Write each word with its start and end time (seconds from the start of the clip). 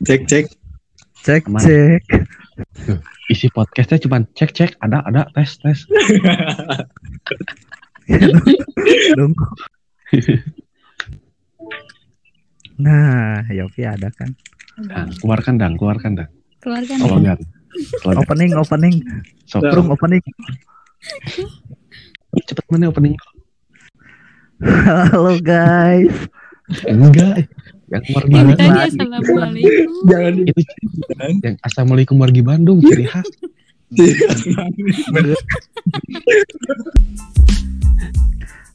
Cek 0.00 0.24
cek. 0.32 0.46
Cek 1.20 1.44
Aman. 1.44 1.60
cek. 1.60 2.04
Isi 3.32 3.52
podcastnya 3.52 4.00
cuma 4.00 4.24
cek 4.32 4.50
cek 4.56 4.70
ada 4.80 5.04
ada 5.04 5.28
tes 5.36 5.60
tes. 5.60 5.78
Dong. 9.18 9.34
Nah, 12.80 13.44
Yofi 13.52 13.84
ada 13.84 14.08
kan? 14.08 14.32
Dang, 14.88 15.12
keluarkan 15.20 15.60
dang, 15.60 15.76
keluarkan 15.76 16.16
dang. 16.16 16.32
Keluarkan 16.64 16.96
Tolong. 16.96 17.36
Opening, 18.24 18.56
opening. 18.56 18.96
Sok, 19.44 19.68
Dah. 19.68 19.76
Prung 19.76 19.92
opening. 19.92 20.24
cepet 22.48 22.64
mana 22.72 22.88
opening? 22.88 23.20
Halo 24.64 25.36
guys. 25.44 26.16
Enggak. 26.88 27.52
Yang 27.90 28.04
wargi 28.14 28.30
Bandung. 28.38 28.70
assalamualaikum. 28.70 29.90
Jangan 30.06 30.34
Itu 30.46 30.62
yang 31.42 31.56
assalamualaikum 31.66 32.16
wargi 32.22 32.42
Bandung 32.46 32.78
ciri 32.86 33.06
khas. 33.10 33.26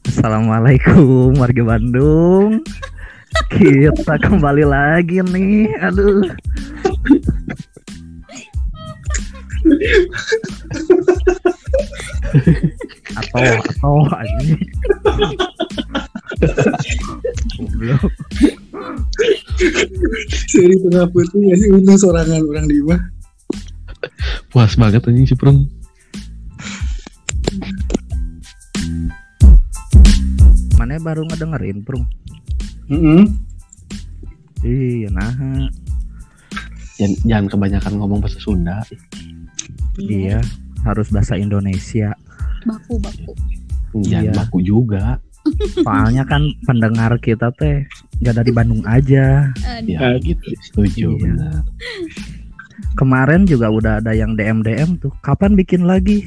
Assalamualaikum 0.04 1.32
warga 1.40 1.62
Bandung. 1.64 2.60
Kita 3.48 4.20
kembali 4.20 4.64
lagi 4.68 5.24
nih. 5.24 5.72
Aduh. 5.80 6.28
atau 13.16 13.42
atau 13.64 13.96
ini. 14.44 14.60
Seri 20.46 20.74
tengah 20.82 21.06
putih 21.10 21.40
ya 21.48 21.54
sih 21.56 21.68
untung 21.72 21.98
sorangan 21.98 22.42
orang 22.42 22.66
di 22.68 22.80
mah. 22.84 23.00
Puas 24.52 24.76
banget 24.76 25.04
anjing 25.06 25.26
si 25.26 25.34
Prung. 25.34 25.66
Mana 30.76 31.00
baru 31.00 31.24
ngedengerin, 31.26 31.82
Prung? 31.82 32.04
Heeh. 32.86 33.22
Iya, 34.62 35.08
nah. 35.10 35.32
Jangan, 36.96 37.12
jangan 37.28 37.46
kebanyakan 37.52 37.92
ngomong 38.00 38.18
bahasa 38.24 38.40
Sunda. 38.40 38.80
Iya, 40.00 40.40
harus 40.84 41.08
bahasa 41.12 41.36
Indonesia. 41.36 42.12
Baku 42.64 43.00
baku. 43.00 43.32
Jangan 44.04 44.32
Iya. 44.32 44.32
baku 44.36 44.58
juga. 44.60 45.20
Soalnya 45.82 46.24
kan 46.24 46.42
pendengar 46.64 47.16
kita 47.18 47.52
teh 47.56 47.84
nggak 48.20 48.34
dari 48.42 48.52
Bandung 48.52 48.82
aja. 48.84 49.50
Aduh. 49.80 49.96
Ya 49.96 50.08
gitu. 50.20 50.46
Setuju 50.72 51.06
Iya. 51.14 51.20
benar. 51.20 51.60
Kemarin 52.96 53.44
juga 53.44 53.68
udah 53.68 53.92
ada 54.00 54.12
yang 54.16 54.36
DM 54.36 54.64
DM 54.64 54.96
tuh. 54.96 55.12
Kapan 55.20 55.52
bikin 55.52 55.84
lagi? 55.84 56.24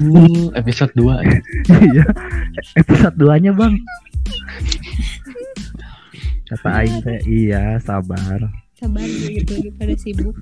Hmm, 0.00 0.48
episode 0.56 0.92
2 0.96 1.20
ya. 1.20 1.38
Iya. 1.92 2.06
Episode 2.76 3.16
2-nya, 3.16 3.52
Bang. 3.52 3.76
Kata 6.48 6.68
aing 6.80 7.00
teh, 7.00 7.20
iya, 7.24 7.76
sabar. 7.80 8.40
Sabar 8.76 9.04
gitu 9.04 9.52
lagi 9.56 9.70
pada 9.76 9.94
sibuk. 9.96 10.36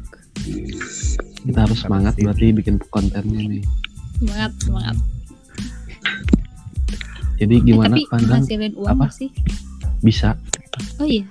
Kita 1.46 1.58
harus 1.66 1.78
semangat 1.78 2.14
berarti 2.18 2.50
bikin 2.50 2.78
kontennya 2.90 3.42
nih. 3.46 3.62
Semangat 4.18 4.52
semangat. 4.62 4.96
Jadi 7.40 7.54
Eh, 7.56 7.62
gimana 7.64 7.96
tapi 7.96 8.04
pandang 8.06 8.44
uang 8.76 8.90
Apa? 8.92 9.06
sih? 9.08 9.32
bisa? 10.00 10.36
Oh 11.00 11.08
iya. 11.08 11.24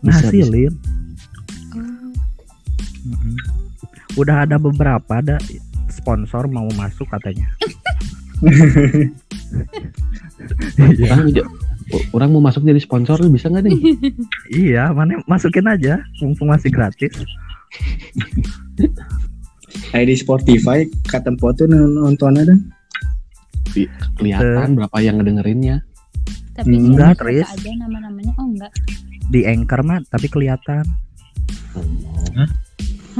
Bisa, 0.00 0.28
Ngasilin. 0.28 0.72
Oh. 1.72 2.12
Udah 4.16 4.44
ada 4.44 4.56
beberapa 4.56 5.18
ada 5.18 5.40
sponsor 5.88 6.46
mau 6.46 6.68
masuk 6.76 7.08
katanya. 7.08 7.48
Iya. 10.78 11.10
Orang, 11.10 11.26
aja- 11.32 11.48
orang 12.14 12.28
mau 12.30 12.42
masuk 12.44 12.62
jadi 12.62 12.78
sponsor 12.78 13.18
bisa 13.28 13.48
nggak 13.48 13.64
nih? 13.66 13.78
Iya, 14.68 14.92
mana 14.92 15.20
masukin 15.26 15.66
aja 15.66 15.98
mumpung 16.20 16.48
masih 16.48 16.70
gratis. 16.70 17.12
Kayak 19.90 20.06
di 20.06 20.16
Spotify 20.16 20.78
kata 21.08 21.32
foto 21.36 21.64
nonton 21.68 22.36
ada. 22.36 22.54
Kelihatan 24.14 24.74
berapa 24.74 24.96
yang 24.98 25.16
ngedengerinnya. 25.16 25.76
tapi 26.52 26.74
Hmm, 26.74 26.90
enggak, 26.90 27.22
Tris. 27.22 27.46
aja 27.46 27.70
nama-namanya. 27.78 28.34
Oh 28.34 28.46
enggak. 28.46 28.72
Di 29.28 29.46
Anchor 29.46 29.80
mah 29.82 30.02
tapi 30.04 30.26
kelihatan 30.26 30.82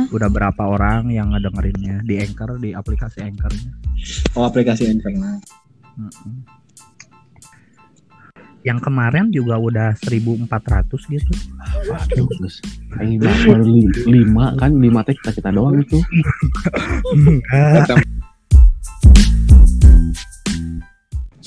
udah 0.08 0.26
berapa 0.26 0.62
orang 0.64 1.06
yang 1.08 1.30
ngedengerinnya 1.30 2.02
di 2.02 2.18
Anchor 2.18 2.56
di 2.56 2.70
aplikasi 2.70 3.18
Anchornya. 3.20 3.70
Oh 4.34 4.42
aplikasi 4.42 4.86
internet. 4.86 5.38
Mm-mm. 5.94 6.34
Yang 8.60 8.78
kemarin 8.80 9.30
juga 9.30 9.54
udah 9.54 9.94
1400 9.96 10.50
gitu. 11.08 11.32
Waduh, 11.86 12.26
terus 12.32 12.58
ini 13.00 13.16
baru 13.18 13.64
li- 13.64 13.86
lima 14.04 14.54
kan 14.54 14.74
lima 14.74 15.02
teh 15.02 15.14
kita 15.14 15.30
kita 15.32 15.50
doang 15.50 15.78
itu. 15.82 15.98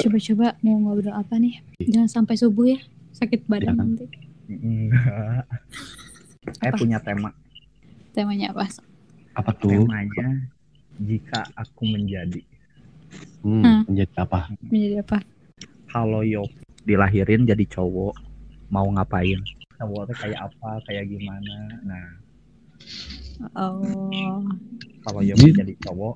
Coba-coba 0.02 0.48
mau 0.60 0.76
ngobrol 0.80 1.14
apa 1.14 1.36
nih? 1.36 1.56
Jangan 1.80 2.10
sampai 2.12 2.36
subuh 2.36 2.66
ya. 2.68 2.80
Sakit 3.12 3.46
badan 3.46 3.76
Jangan. 3.76 3.86
nanti. 3.92 4.06
Enggak. 4.48 5.44
Saya 6.58 6.72
punya 6.74 6.98
tema. 6.98 7.30
Temanya 8.12 8.52
apa? 8.52 8.66
Apa 9.34 9.52
tuh? 9.54 9.72
Temanya 9.72 10.50
jika 10.98 11.46
aku 11.54 11.86
menjadi 11.88 12.42
Hmm, 13.42 13.60
Hmm. 13.60 13.82
menjadi 13.86 14.14
apa? 14.20 14.40
Menjadi 14.64 14.98
apa? 15.02 15.18
kalau 15.86 16.24
yo 16.24 16.48
dilahirin 16.82 17.44
jadi 17.44 17.68
cowok 17.68 18.16
mau 18.68 18.88
ngapain? 18.88 19.36
Cowok 19.76 20.08
tuh 20.08 20.18
kayak 20.18 20.40
apa, 20.42 20.80
kayak 20.86 21.04
gimana? 21.06 21.56
Nah, 21.84 22.08
Oh. 23.52 24.40
kalau 25.02 25.20
yo 25.20 25.36
Jadi- 25.36 25.58
jadi 25.58 25.74
cowok 25.82 26.16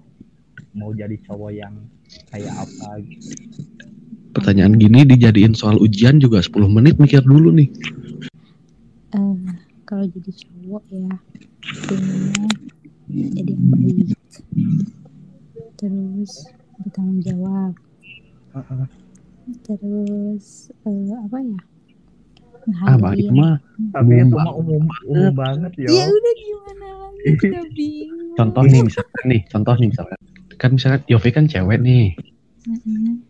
mau 0.74 0.92
jadi 0.92 1.18
cowok 1.22 1.52
yang 1.52 1.76
kayak 2.30 2.54
apa 2.54 2.88
gitu. 3.02 3.28
Pertanyaan 4.36 4.76
gini 4.76 5.08
dijadiin 5.08 5.56
soal 5.56 5.80
ujian 5.80 6.20
juga 6.20 6.44
10 6.44 6.68
menit 6.68 7.00
mikir 7.00 7.24
dulu 7.24 7.56
nih. 7.56 7.72
eh 9.16 9.36
kalau 9.88 10.04
jadi 10.06 10.32
cowok 10.36 10.84
ya 10.92 11.08
pengennya 11.88 12.48
jadi 13.08 13.52
yang 13.54 13.64
baik 13.72 14.12
terus 15.76 16.32
bertanggung 16.76 17.22
jawab 17.24 17.74
terus 19.64 20.46
eh, 20.84 21.16
apa 21.16 21.38
ya 21.40 21.60
Ah, 22.82 22.98
baik 22.98 23.30
mah. 23.30 23.62
Tapi 23.94 24.10
Umum 24.10 24.26
itu 24.26 24.36
mah 24.36 24.54
umum 24.58 24.84
umum 25.06 25.30
banget 25.32 25.72
yo. 25.80 25.94
ya 25.94 26.06
udah 26.10 26.34
gimana 26.36 26.88
lagi 26.98 27.30
udah 27.46 27.66
bingung 27.72 28.34
Contoh 28.36 28.64
nih 28.66 28.82
misalkan 28.82 29.24
nih, 29.30 29.42
contoh 29.48 29.74
nih 29.78 29.88
misalkan. 29.94 30.18
Kan 30.58 30.70
misalkan 30.74 31.02
Yofi 31.06 31.30
kan 31.30 31.46
cewek 31.46 31.78
nih. 31.80 32.18
Mm-mm. 32.66 33.22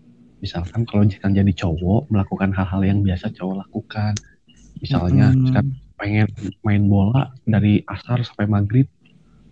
Misalkan 0.46 0.82
kalau 0.90 1.04
jika 1.14 1.28
jadi 1.40 1.54
cowok 1.62 2.02
melakukan 2.14 2.52
hal-hal 2.58 2.82
yang 2.90 3.00
biasa 3.08 3.28
cowok 3.38 3.56
lakukan. 3.68 4.14
Misalnya 4.84 5.26
Mm-mm. 5.34 5.36
misalkan 5.42 5.68
pengen 6.00 6.28
main 6.66 6.84
bola 6.94 7.22
dari 7.54 7.74
asar 7.96 8.20
sampai 8.28 8.48
maghrib 8.56 8.88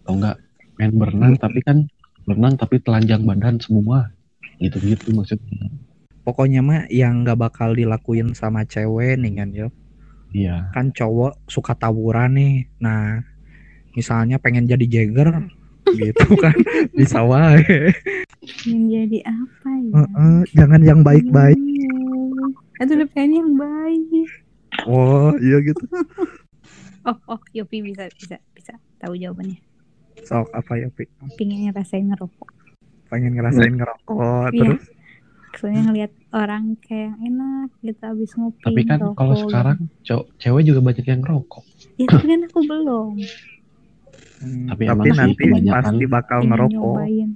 atau 0.03 0.13
enggak 0.19 0.37
main 0.79 0.93
berenang 1.01 1.35
tapi 1.43 1.59
kan 1.67 1.77
berenang 2.27 2.55
tapi 2.61 2.75
telanjang 2.85 3.23
badan 3.29 3.57
semua 3.65 4.11
gitu-gitu 4.63 5.09
maksudnya 5.17 5.67
Pokoknya 6.25 6.61
mah 6.69 6.81
yang 7.01 7.13
nggak 7.23 7.39
bakal 7.43 7.69
dilakuin 7.79 8.29
sama 8.39 8.61
cewek 8.73 9.13
nih 9.23 9.33
kan 9.39 9.49
yo. 9.59 9.67
iya 10.33 10.73
Kan 10.73 10.85
cowok 10.97 11.33
suka 11.53 11.73
tawuran 11.81 12.31
nih. 12.39 12.53
Nah, 12.83 13.21
misalnya 13.97 14.37
pengen 14.43 14.65
jadi 14.71 14.85
Jagger 14.93 15.29
gitu 15.91 16.25
kan 16.37 16.55
bisa 16.91 17.19
wae. 17.21 17.91
yang 18.63 18.83
jadi 18.87 19.19
apa 19.23 19.69
ya 19.71 19.91
Heeh, 19.95 20.37
jangan 20.53 20.81
yang 20.81 20.99
baik-baik. 20.99 21.59
Itu 22.75 22.91
udah 22.93 23.09
pengen 23.09 23.31
yang 23.37 23.51
baik 23.55 24.27
Oh, 24.83 25.31
iya 25.37 25.61
gitu. 25.61 25.79
oh 27.07 27.17
oh 27.27 27.39
Yopi 27.51 27.83
bisa 27.83 28.07
bisa 28.11 28.35
bisa 28.51 28.73
tahu 28.97 29.13
jawabannya 29.13 29.59
Sok 30.19 30.49
apa 30.51 30.77
ya, 30.77 30.87
Pi? 30.87 31.03
pengen 31.35 31.67
ngerasain 31.67 32.05
ngerokok 32.05 32.49
Pengen 33.07 33.33
ngerasain 33.33 33.73
ngerokok 33.73 34.49
Iya. 34.49 34.59
terus 34.73 34.83
soalnya 35.53 35.81
ngeliat 35.85 36.11
orang 36.33 36.73
kayak 36.81 37.13
yang 37.13 37.17
enak 37.29 37.69
gitu 37.79 38.01
abis 38.01 38.31
ngopi 38.33 38.63
tapi 38.63 38.81
kan 38.83 38.97
ngerokok 38.97 39.15
kalau 39.15 39.33
gitu. 39.33 39.43
sekarang 39.45 39.77
cowok 40.01 40.25
cewek 40.35 40.63
juga 40.65 40.79
banyak 40.81 41.05
yang 41.05 41.21
rokok 41.21 41.63
ya 41.93 42.05
tapi 42.09 42.25
kan 42.25 42.39
aku 42.43 42.59
belum 42.63 43.13
Hmm, 44.43 44.67
Tapi 44.67 44.83
tapi, 44.83 45.07
nanti 45.09 45.43
pasti 45.65 46.03
bakal 46.05 46.37
pengen 46.39 46.49
ngerokok. 46.51 46.75
nyobain 46.75 47.29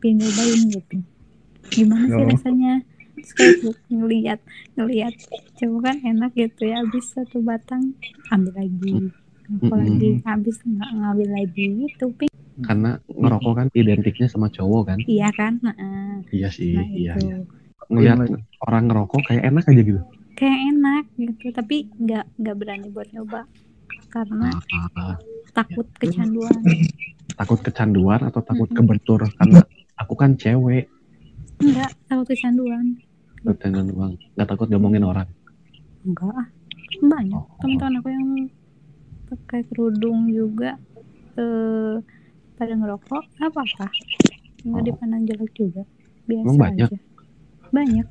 pengen 0.00 0.16
nyobain 0.18 0.60
gitu 0.70 0.96
gimana 1.70 2.06
sih 2.06 2.16
Oh. 2.16 2.28
rasanya 2.30 2.72
Terus 3.14 3.30
kayak 3.32 3.52
gitu, 3.54 3.68
ngeliat 3.90 4.40
ngeliat 4.74 5.14
cowok 5.54 5.80
kan 5.82 5.96
enak 6.02 6.30
gitu 6.34 6.62
ya 6.64 6.82
abis 6.82 7.04
satu 7.10 7.38
batang 7.40 7.94
ambil 8.28 8.52
lagi 8.58 9.12
Rokok 9.44 9.70
Mm-mm. 9.70 9.80
lagi 9.86 10.10
habis 10.24 10.56
nggak 10.60 10.90
ngambil 10.90 11.28
lagi 11.30 11.64
gitu 11.84 12.06
pink 12.12 12.32
Karena 12.56 12.90
ngerokok 13.04 13.52
kan 13.54 13.66
identiknya 13.72 14.26
sama 14.26 14.46
cowok 14.48 14.82
kan. 14.86 14.98
iya 15.04 15.28
kan 15.30 15.58
nah, 15.58 15.74
Iya 16.28 16.48
sih, 16.48 16.72
nah 16.72 16.86
iya, 16.88 17.12
itu 17.12 17.26
iya. 17.26 17.38
Ngeliat 17.86 18.18
orang 18.60 18.82
ngerokok 18.88 19.20
kayak 19.22 19.42
enak 19.44 19.64
aja 19.68 19.82
gitu. 19.84 20.00
kayak 20.34 20.58
enak 20.68 21.04
gitu 21.14 21.46
tapi 21.50 21.76
nggak 21.94 22.24
nggak 22.34 22.56
berani 22.56 22.88
buat 22.88 23.06
nyoba 23.10 23.46
karena 24.14 24.54
Ah, 24.94 25.18
takut 25.52 25.86
kecanduan 25.96 26.54
takut 27.34 27.58
kecanduan 27.58 28.20
atau 28.22 28.38
takut 28.40 28.64
Mm-mm. 28.64 28.78
kebentur 28.78 29.20
karena 29.34 29.58
aku 29.96 30.14
kan 30.14 30.34
cewek. 30.34 30.86
enggak 31.56 31.90
takut 32.06 32.22
kecanduan 32.24 32.94
Kecanduan 33.44 33.86
doang. 33.86 34.12
Nggak 34.32 34.48
takut 34.48 34.66
ngomongin 34.68 35.02
orang. 35.02 35.28
enggak 36.00 36.30
ah 36.32 36.46
banyak 37.02 37.34
Oh. 37.34 37.58
teman-teman 37.58 37.98
aku 37.98 38.08
yang 38.08 38.28
pakai 39.26 39.60
kerudung 39.66 40.28
juga 40.28 40.78
eh 41.34 41.96
pada 42.54 42.72
ngerokok 42.72 43.22
apa-apa 43.40 43.90
nggak 44.62 44.78
Oh. 44.78 44.86
dipandang 44.86 45.26
jelek 45.26 45.52
juga 45.52 45.82
biasa 46.24 46.44
Emang 46.46 46.58
banyak? 46.60 46.88
aja 46.88 46.98
banyak 47.68 48.06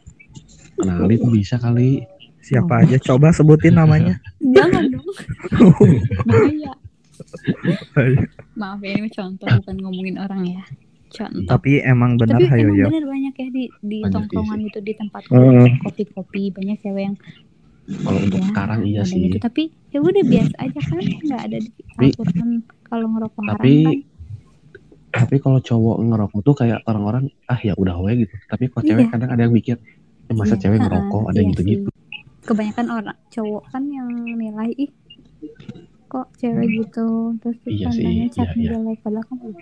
Kenali 0.73 1.15
tuh 1.15 1.31
bisa 1.31 1.55
kali. 1.55 2.01
Siapa 2.44 2.84
aja 2.84 2.98
coba 3.01 3.31
sebutin 3.31 3.74
namanya. 3.74 4.19
jangan 4.56 4.84
dong 4.90 5.07
bahaya 6.24 6.74
maaf 8.54 8.80
ya 8.80 8.94
ini 8.95 9.10
contoh 9.10 9.48
bukan 9.48 9.75
ngomongin 9.80 10.18
orang 10.18 10.42
ya 10.45 10.63
contoh 11.10 11.48
Tapi 11.48 11.80
emang 11.80 12.18
benar 12.18 12.38
tapi 12.38 12.50
hayo 12.50 12.68
emang 12.68 12.75
yo. 12.75 12.88
bener 12.90 13.06
banyak 13.06 13.34
ya 13.34 13.48
di 13.50 13.63
di 13.80 13.98
Banyak, 14.01 14.13
tongkrongan 14.13 14.60
iya 14.60 14.68
itu 14.68 14.80
di 14.81 14.94
tempat 14.94 15.22
Hmm. 15.25 15.68
kopi-kopi 15.80 16.51
banyak 16.51 16.78
cewek 16.80 17.04
yang 17.06 17.16
Kalau 17.86 18.16
untuk 18.18 18.40
ya, 18.40 18.48
sekarang 18.50 18.80
iya 18.84 19.01
sih. 19.04 19.19
gitu 19.22 19.38
tapi 19.38 19.63
ya 19.89 20.00
udah 20.00 20.24
biasa 20.24 20.56
aja 20.57 20.80
kan 20.81 20.98
nggak 21.00 21.42
ada 21.44 21.57
di 21.60 21.72
aturan 22.01 22.50
kalau 22.84 23.06
ngerokok 23.10 23.42
haram 23.42 23.56
Tapi 23.56 23.74
kan 23.78 23.96
tapi 25.13 25.36
kalau 25.38 25.60
cowok 25.60 25.98
ngerokok 26.01 26.39
tuh 26.42 26.56
kayak 26.57 26.80
orang-orang 26.84 27.24
ah 27.46 27.60
ya 27.60 27.72
udah 27.74 28.01
we 28.01 28.18
gitu. 28.19 28.34
Tapi 28.44 28.66
kalau 28.68 28.84
cewek 28.84 29.06
Iya. 29.06 29.12
kadang 29.12 29.30
ada 29.30 29.42
yang 29.42 29.54
mikir 29.54 29.78
eh, 30.24 30.34
masa 30.34 30.56
Iya, 30.56 30.62
cewek 30.63 30.80
ngerokok 30.81 31.24
ada 31.25 31.38
iya 31.38 31.48
gitu-gitu. 31.48 31.89
Kebanyakan 32.44 32.88
orang 32.92 33.18
cowok 33.30 33.63
kan 33.72 33.84
yang 33.88 34.07
nilai 34.36 34.72
ih 34.75 34.92
kok 36.07 36.30
cewek 36.38 36.68
gitu 36.78 37.34
terus 37.42 37.57
Iya 37.66 37.90
sih, 37.90 38.04
dipandangnya 38.06 38.28
iya, 38.30 38.44
iya. 38.54 38.98
padahal 39.01 39.25
kan 39.25 39.36
belum 39.42 39.57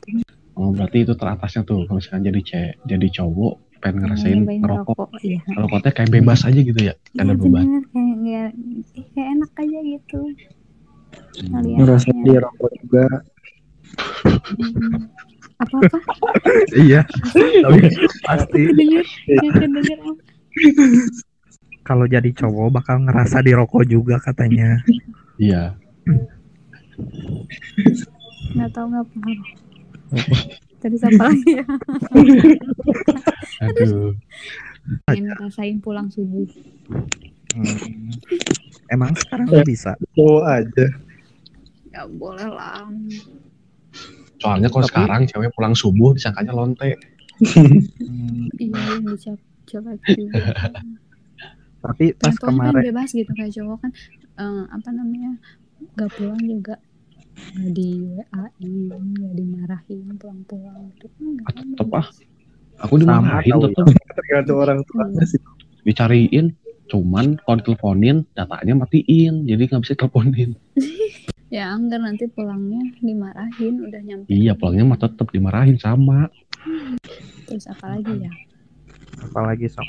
Oh 0.52 0.70
berarti 0.76 1.08
itu 1.08 1.14
teratasnya 1.16 1.64
tuh 1.64 1.88
kalau 1.88 1.98
misalkan 1.98 2.28
jadi 2.28 2.42
cewek 2.44 2.74
jadi 2.86 3.08
cowok 3.22 3.54
pengen 3.82 4.04
ngerasain 4.06 4.38
nyobain 4.38 4.60
ngerokok. 4.62 5.08
ngerokok 5.50 5.80
iya 5.82 5.90
kayak 5.96 6.12
bebas 6.12 6.40
aja 6.46 6.60
gitu 6.60 6.80
ya. 6.82 6.94
Gak 7.16 7.24
ada 7.24 7.34
Iya, 7.34 7.40
beban. 7.40 7.64
bener 7.66 7.84
kayak 7.90 8.16
kayak, 8.22 8.50
ih, 8.94 9.06
kayak 9.16 9.28
enak 9.32 9.52
aja 9.58 9.80
gitu 9.82 10.20
Hmm. 11.12 11.48
ngeliatnya. 11.52 11.80
ngerasa 11.82 12.10
dia 12.24 12.40
rokok 12.40 12.72
juga 12.84 13.06
Mm-mm. 14.52 14.92
apa-apa 15.60 15.98
iya. 16.78 17.02
Tapi 17.64 17.80
pasti 18.24 18.62
kedenger 18.64 19.06
nggak 19.28 19.54
kedenger 19.56 20.00
apa 20.00 20.12
kalau 21.92 22.08
jadi 22.08 22.32
cowok 22.32 22.72
bakal 22.74 23.04
ngerasa 23.04 23.44
dirokok 23.44 23.84
juga 23.84 24.16
katanya. 24.18 24.80
Iya. 25.36 25.76
nggak 28.52 28.70
tahu 28.70 28.86
nggak 28.88 29.08
paham 29.10 29.40
terus 30.78 31.02
apa 31.02 31.24
lagi 31.26 31.52
ya 31.54 31.66
Aduh. 33.62 34.12
pengen 35.06 35.26
ngerasain 35.30 35.78
pulang 35.78 36.08
subuh 36.08 36.48
Hmm. 37.52 38.08
Emang 38.88 39.12
sekarang 39.14 39.44
nggak 39.46 39.68
bisa. 39.68 39.92
cowok 40.14 40.44
aja 40.48 40.88
ya 41.90 42.02
boleh 42.08 42.48
lah 42.48 42.88
Soalnya 44.40 44.68
kalau 44.68 44.82
Tapi- 44.82 44.92
sekarang 44.96 45.22
cewek 45.28 45.52
pulang 45.52 45.76
subuh 45.76 46.16
disangkanya 46.16 46.50
lonte. 46.52 46.96
Iya 48.54 48.72
yang 48.90 49.04
dicap 49.06 49.36
coba 49.66 49.92
juga 50.08 50.40
Tapi 51.82 52.06
pas 52.14 52.34
Contohnya 52.38 52.42
kan 52.42 52.54
kemarin 52.72 52.84
bebas 52.94 53.10
gitu 53.12 53.32
kayak 53.34 53.52
cowok 53.58 53.78
kan 53.82 53.92
eh, 54.38 54.64
apa 54.70 54.90
namanya 54.94 55.32
nggak 55.98 56.12
pulang 56.14 56.42
juga 56.46 56.76
nggak 57.58 57.72
di 57.74 57.90
WA-in 58.06 58.74
nggak 58.92 59.34
dimarahin 59.34 60.08
pulang-pulang 60.22 60.80
gitu 60.94 61.06
kan 61.10 61.24
nggak 61.26 61.46
kan 61.50 61.66
Tetep 61.74 61.90
ah. 61.98 62.08
Aku 62.82 62.94
dimarahin 62.98 63.54
tetep 63.62 63.86
tergantung 64.18 64.58
orang 64.58 64.80
tuanya 64.86 65.26
sih 65.26 65.42
dicariin. 65.86 66.54
Cuman 66.90 67.40
kalau 67.46 67.58
diteleponin 67.62 68.26
datanya 68.34 68.74
matiin. 68.78 69.46
Jadi 69.46 69.62
nggak 69.70 69.82
bisa 69.86 69.94
teleponin. 69.98 70.58
ya 71.52 71.76
enggak 71.76 72.00
nanti 72.00 72.26
pulangnya 72.32 72.80
dimarahin 73.04 73.84
udah 73.84 74.02
nyampe 74.08 74.26
Iya 74.32 74.56
pulangnya 74.56 74.86
mah 74.88 75.00
tetep 75.04 75.28
dimarahin 75.36 75.76
sama. 75.76 76.32
terus 77.50 77.66
apa 77.68 77.98
lagi 77.98 78.14
ya 78.22 78.32
apalagi 79.20 79.68
sok 79.68 79.84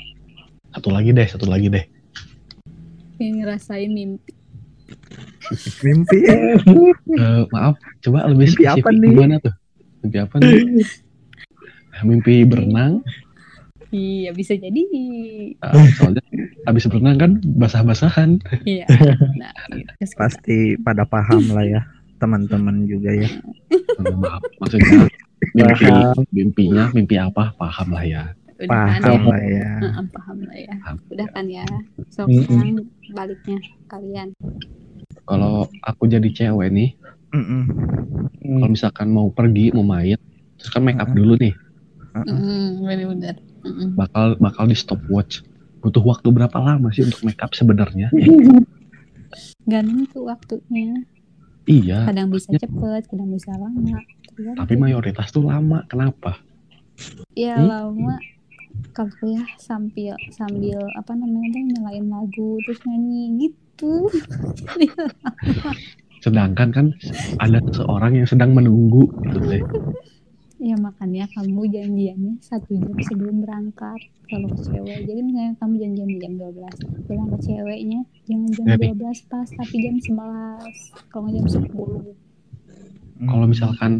Satu 0.73 0.89
lagi 0.89 1.09
deh, 1.09 1.27
satu 1.27 1.45
lagi 1.45 1.69
deh. 1.69 1.85
pengen 3.13 3.39
ngerasain 3.39 3.87
mimpi 3.87 4.33
mimpi. 5.81 6.17
Eh, 6.25 7.41
maaf, 7.49 7.75
coba 8.01 8.25
lebih 8.25 8.51
Mimpi 8.51 8.63
apa 8.65 8.79
spesifik 8.79 8.95
nih? 8.95 9.09
gimana 9.11 9.35
tuh? 9.39 9.53
Mimpi 10.01 10.17
apa 10.19 10.35
nih? 10.39 10.53
Mimpi 12.03 12.35
berenang, 12.43 13.05
iya 13.87 14.33
bisa 14.33 14.57
jadi 14.57 14.81
eh, 15.53 15.87
soalnya 15.93 16.25
habis 16.65 16.83
berenang 16.83 17.15
kan 17.15 17.31
basah-basahan. 17.55 18.41
iya 18.65 18.89
nah 19.37 19.53
kita- 19.69 20.17
Pasti 20.17 20.57
pada 20.75 21.05
paham 21.05 21.47
lah 21.47 21.63
ya 21.63 21.81
teman-teman 22.17 22.83
juga 22.83 23.13
ya. 23.13 23.29
Maaf, 24.01 24.41
maksudnya 24.57 25.05
mimpi, 25.53 25.85
mimpinya 26.33 26.89
mimpi 26.91 27.15
apa? 27.15 27.53
Paham 27.53 27.93
lah 27.93 28.03
ya. 28.03 28.23
Udah 28.55 28.67
kan 28.67 29.01
Paham 29.01 29.19
ya 29.19 29.27
lah 29.27 29.41
ya. 29.43 29.69
Heeh, 29.79 30.05
paham 30.09 30.37
lah 30.41 30.57
ya 30.57 30.75
Paham. 30.77 30.97
udah 31.07 31.27
kan 31.29 31.45
ya 31.47 31.65
so 32.07 32.21
sekarang 32.25 32.77
baliknya 33.09 33.57
kalian 33.87 34.29
Kalau 35.23 35.55
aku 35.79 36.03
jadi 36.05 36.27
cewek 36.27 36.67
nih, 36.69 36.89
Mm-mm. 37.31 37.63
kalau 38.43 38.67
misalkan 38.67 39.07
mau 39.07 39.31
pergi, 39.31 39.71
mau 39.71 39.81
main, 39.81 40.19
terus 40.53 40.67
kan 40.67 40.83
make 40.83 40.99
up 40.99 41.07
Heeh. 41.07 41.15
dulu 41.15 41.39
nih, 41.39 41.55
Mm, 42.19 42.83
bener-bener 42.83 43.35
Mm-mm. 43.63 43.95
bakal 43.95 44.35
bakal 44.37 44.67
di 44.67 44.75
stopwatch. 44.75 45.39
Butuh 45.79 46.03
waktu 46.03 46.27
berapa 46.27 46.53
lama 46.55 46.91
sih 46.91 47.01
untuk 47.01 47.23
make 47.23 47.39
up 47.39 47.51
sebenarnya? 47.51 48.11
Gak 49.63 49.81
nentu 49.81 50.27
waktunya 50.27 51.07
Iya, 51.63 52.03
kadang 52.03 52.27
bisa 52.27 52.51
maksudnya- 52.51 52.67
cepet 52.67 53.03
kadang 53.07 53.29
bisa 53.31 53.51
lama 53.55 54.03
tergantung. 54.27 54.59
tapi 54.59 54.73
mayoritas 54.75 55.31
tuh 55.31 55.41
lama. 55.41 55.87
Kenapa? 55.87 56.35
ya 57.33 57.57
Hmm? 57.57 57.65
lama 57.65 58.19
kalau 58.93 59.25
ya 59.25 59.43
sambil 59.57 60.13
sambil 60.29 60.77
apa 60.93 61.17
namanya 61.17 61.57
tuh 61.57 61.63
nyalain 61.65 62.05
lagu 62.07 62.49
terus 62.65 62.79
nyanyi 62.85 63.49
gitu. 63.49 64.07
Sedangkan 66.23 66.69
kan 66.71 66.85
ada 67.41 67.59
seorang 67.73 68.21
yang 68.21 68.27
sedang 68.29 68.53
menunggu 68.55 69.09
gitu 69.27 69.39
deh. 69.49 69.65
ya 70.63 70.79
makanya 70.79 71.27
kamu 71.35 71.67
janjiannya 71.75 72.39
satu 72.39 72.71
jam 72.79 72.95
sebelum 73.03 73.43
berangkat 73.43 73.99
kalau 74.31 74.47
ke 74.47 74.63
cewek. 74.63 75.03
Jadi 75.03 75.19
misalnya 75.19 75.53
kamu 75.59 75.73
janjian 75.75 76.09
jam 76.23 76.33
12 76.39 77.11
bilang 77.11 77.27
ke 77.35 77.37
ceweknya 77.43 77.99
jangan 78.23 78.49
jam 78.55 78.65
Pi. 78.79 78.87
12 78.95 79.27
pas 79.27 79.47
tapi 79.51 79.75
jam 79.83 79.95
11 79.99 81.11
kalau 81.11 81.21
nggak 81.27 81.35
jam 81.35 81.47
10 81.67 83.27
Kalau 83.27 83.45
misalkan 83.47 83.91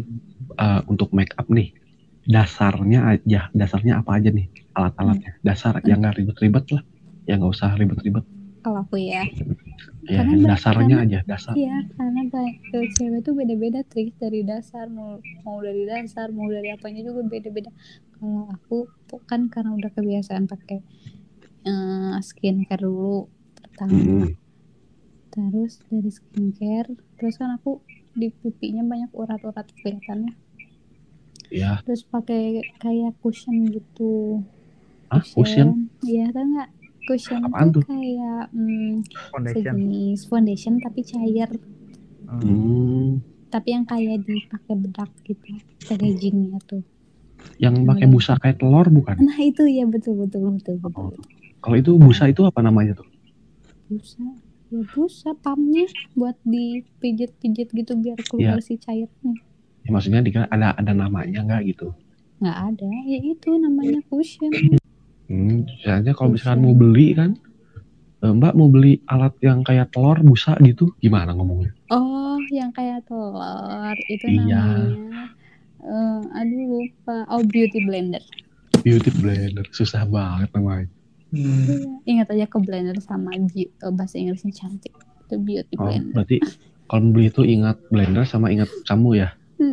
uh, 0.56 0.80
untuk 0.88 1.12
make 1.12 1.36
up 1.36 1.48
nih, 1.52 1.76
dasarnya 2.24 3.12
aja, 3.12 3.52
dasarnya 3.52 4.00
apa 4.00 4.16
aja 4.16 4.32
nih 4.32 4.48
alat-alatnya? 4.74 5.32
Dasar 5.40 5.78
yang 5.82 5.98
nggak 5.98 6.18
ribet-ribet 6.18 6.64
lah, 6.70 6.82
yang 7.24 7.38
nggak 7.40 7.52
usah 7.52 7.72
ribet-ribet. 7.74 8.24
kalau 8.60 8.80
aku 8.80 8.96
ya 8.96 9.22
Ya, 10.04 10.20
Karena 10.20 10.52
dasarnya 10.52 10.96
karena- 11.00 11.04
aja, 11.04 11.18
dasar. 11.24 11.52
Iya, 11.56 11.76
karena 11.96 12.20
ke 12.28 12.78
cewek 12.92 13.20
tuh 13.20 13.32
beda-beda 13.32 13.80
trik 13.84 14.12
dari 14.16 14.40
dasar 14.40 14.88
mau 14.88 15.16
mau 15.44 15.60
dari 15.60 15.84
dasar 15.84 16.28
mau 16.28 16.48
dari 16.48 16.68
apanya 16.68 17.00
juga 17.00 17.24
beda-beda. 17.24 17.72
Kalau 18.14 18.48
aku 18.48 18.76
tuh 19.04 19.20
kan 19.24 19.48
karena 19.48 19.72
udah 19.72 19.88
kebiasaan 19.90 20.44
pakai 20.44 20.80
eh, 21.64 22.16
skincare 22.20 22.84
dulu 22.84 23.28
pertama, 23.56 23.96
Mm-mm. 23.96 24.28
terus 25.30 25.80
dari 25.88 26.08
skincare, 26.08 26.88
terus 27.16 27.34
kan 27.36 27.56
aku 27.56 27.80
di 28.12 28.28
pipinya 28.30 28.84
banyak 28.84 29.08
urat-urat 29.10 29.66
kelihatannya, 29.74 30.36
Ya, 31.48 31.80
terus 31.82 32.04
pakai 32.04 32.60
kayak 32.76 33.16
cushion 33.20 33.68
gitu. 33.68 34.44
Ah, 35.08 35.20
cushion. 35.20 35.88
Iya, 36.00 36.30
tau 36.30 36.42
nggak? 36.42 36.68
Cushion 37.04 37.40
Apaan 37.42 37.68
tuh 37.68 37.72
tuh? 37.76 37.82
kayak 37.86 38.48
hmm, 38.50 39.04
foundation. 39.30 39.60
sejenis 39.66 40.18
foundation 40.24 40.74
tapi 40.78 41.00
cair. 41.02 41.50
Hmm. 42.24 43.20
Tapi 43.46 43.68
yang 43.70 43.84
kayak 43.84 44.24
dipakai 44.24 44.74
bedak 44.74 45.10
gitu 45.22 45.46
packagingnya 45.84 46.58
tuh 46.64 46.82
yang 47.54 47.84
pakai 47.84 48.08
busa 48.08 48.34
kayak 48.34 48.56
telur 48.56 48.88
bukan? 48.88 49.20
nah 49.20 49.36
itu 49.36 49.62
ya 49.64 49.84
betul 49.84 50.16
betul 50.18 50.48
betul 50.50 50.80
betul 50.80 51.12
Oh. 51.12 51.12
Kalau 51.60 51.76
itu 51.76 51.92
busa 51.94 52.24
itu 52.26 52.40
apa 52.40 52.60
namanya 52.60 52.96
tuh? 52.96 53.06
busa 53.86 54.24
ya 54.66 54.80
busa 54.88 55.36
pamnya 55.36 55.84
buat 56.12 56.34
dipijit-pijit 56.42 57.68
gitu 57.70 57.92
biar 57.94 58.16
keluar 58.24 58.58
si 58.58 58.74
cairnya 58.76 59.34
Ya, 59.78 59.92
maksudnya 59.92 60.18
dikira 60.18 60.48
ada 60.48 60.72
ada 60.72 60.92
namanya 60.92 61.44
nggak 61.44 61.62
gitu. 61.68 61.92
nggak 62.36 62.58
ada 62.72 62.88
ya 63.04 63.18
itu 63.22 63.50
namanya 63.54 64.00
cushion 64.08 64.50
Hmm, 65.24 65.64
soalnya 65.80 66.12
kalau 66.12 66.36
misalkan 66.36 66.60
mau 66.60 66.76
beli 66.76 67.16
kan, 67.16 67.32
eh, 68.20 68.28
Mbak 68.28 68.52
mau 68.54 68.68
beli 68.68 69.00
alat 69.08 69.32
yang 69.40 69.64
kayak 69.64 69.88
telur 69.88 70.20
busa 70.20 70.52
gitu, 70.60 70.92
gimana 71.00 71.32
ngomongnya? 71.32 71.72
oh 71.88 72.40
yang 72.48 72.72
kayak 72.72 73.04
telur 73.04 73.96
itu 74.08 74.24
Iya. 74.24 74.40
namanya 74.40 75.28
eh, 75.84 76.20
aduh 76.40 76.64
lupa 76.80 77.16
oh 77.28 77.44
beauty 77.44 77.80
blender 77.84 78.20
Beauty 78.80 79.08
blender, 79.16 79.64
susah 79.72 80.04
banget 80.04 80.52
namanya. 80.52 80.88
Hmm. 81.32 81.64
Iya, 81.64 81.92
ingat 82.04 82.26
aja 82.36 82.44
ke 82.44 82.58
blender 82.60 83.00
sama 83.00 83.32
eh, 83.32 83.68
bahasa 83.90 84.20
Inggrisnya 84.20 84.52
cantik 84.52 84.92
itu 85.24 85.34
beauty 85.40 85.74
Oh, 85.80 85.88
blender 85.88 86.12
berarti 86.12 86.36
kalau 86.84 87.08
beli 87.10 87.32
itu 87.32 87.42
ingat 87.42 87.80
blender 87.88 88.28
sama 88.28 88.52
ingat 88.52 88.68
kamu 88.84 89.24
ya? 89.24 89.28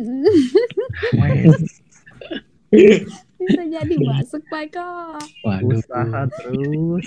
Bisa 3.42 3.62
jadi 3.66 3.94
masuk 3.98 4.42
Michael 4.46 5.18
Waduh. 5.42 5.78
usaha 5.78 6.22
terus. 6.38 7.06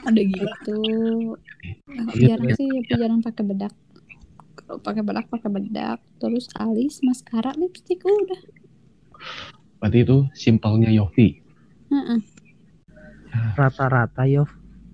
ada 0.00 0.22
gitu 0.22 0.80
Ah, 1.90 2.14
Iya, 2.16 2.38
jarang 2.38 2.54
sih 2.56 2.68
tapi 2.86 2.94
jarang 2.96 3.20
pakai 3.20 3.42
bedak 3.44 3.74
kalau 4.56 4.78
pakai 4.80 5.02
bedak 5.02 5.26
pakai 5.28 5.50
bedak 5.50 5.98
terus 6.22 6.46
alis 6.56 7.02
maskara 7.02 7.52
lipstick 7.58 8.00
udah 8.06 8.40
Berarti 9.80 9.98
itu 10.04 10.16
simpelnya 10.36 10.88
Yofi. 10.92 11.40
Heeh, 11.90 12.20
Rata-rata 13.56 14.24
yo 14.28 14.44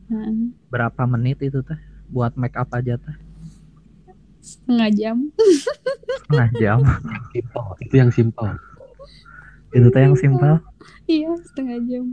heeh. 0.08 0.54
berapa 0.70 1.02
menit 1.06 1.42
itu 1.42 1.60
teh 1.62 1.78
buat 2.08 2.34
make 2.38 2.54
up 2.56 2.70
aja 2.72 2.96
teh? 2.96 3.16
setengah 4.40 4.90
jam 4.94 5.16
Setengah 6.26 6.48
jam. 6.58 6.78
Simpel, 7.30 7.64
itu 7.82 7.94
yang 7.98 8.10
simpel. 8.10 8.50
Itu 9.74 9.88
teh 9.94 10.02
yang 10.06 10.16
simpel. 10.18 10.58
iya 11.10 11.30
setengah 11.46 11.78
jam 11.88 12.04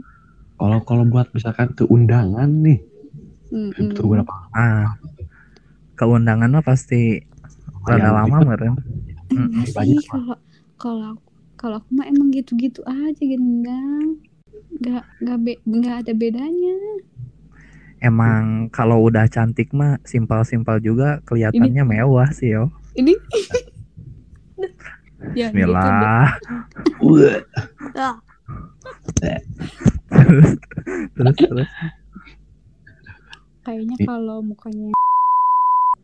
Kalau 0.58 0.78
kalau 0.86 1.04
buat 1.06 1.28
misalkan 1.34 1.74
ke 1.74 1.82
undangan 1.86 2.46
nih, 2.62 2.78
Mm-mm. 3.52 3.74
itu 3.82 4.00
berapa? 4.06 4.32
Ah, 4.54 4.94
keundangan 5.98 6.50
mah 6.50 6.64
pasti 6.64 7.22
rada 7.86 8.10
lama 8.14 8.38
ribet. 8.38 8.42
meren. 8.42 8.74
Enggak 9.34 9.66
banyak, 9.74 10.02
kalau 10.10 10.36
kalau 10.80 11.04
aku 11.14 11.22
kalau 11.60 11.76
aku 11.80 11.90
mah 11.96 12.06
emang 12.12 12.28
gitu-gitu 12.34 12.80
aja 12.86 13.22
gitu 13.22 13.42
enggak 13.42 14.06
enggak 14.78 15.02
enggak 15.20 15.38
be, 15.44 15.52
enggak 15.68 15.94
ada 16.04 16.12
bedanya 16.22 16.76
Emang 18.04 18.68
kalau 18.68 19.00
udah 19.08 19.24
cantik 19.32 19.72
mah 19.72 19.96
simpel-simpel 20.04 20.76
juga 20.84 21.24
kelihatannya 21.24 21.82
mewah 21.88 22.28
sih 22.36 22.52
yo. 22.52 22.68
ini 22.98 23.12
ya 25.38 25.46
gitu 25.66 25.88
deh. 26.00 26.10
Bismillah. 26.14 26.26
Ah, 26.48 26.64
terus 27.04 27.42
terus 31.14 31.36
terus. 31.38 31.70
kayaknya 33.62 33.96
kalau 34.04 34.38
mukanya 34.40 34.92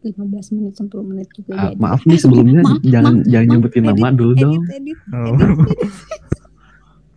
15 0.01 0.17
menit 0.57 0.73
10 0.81 0.89
menit 1.05 1.29
juga 1.37 1.53
Ah, 1.53 1.69
jadi 1.69 1.77
maaf 1.77 2.01
nih 2.05 2.17
sebelumnya 2.17 2.61
Maaf, 2.65 2.81
jangan 2.83 3.15
maaf, 3.21 3.29
jangan 3.29 3.45
maaf, 3.45 3.53
nyebutin 3.53 3.83
edit, 3.83 3.91
nama 3.93 4.09
dulu 4.11 4.33
edit, 4.33 4.41
dong. 4.41 4.63
edit, 4.73 4.99
Oh. 5.13 5.37